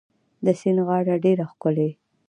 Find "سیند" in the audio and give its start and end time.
0.59-0.79